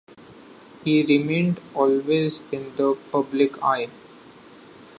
[0.83, 3.87] He remained always in the public eye.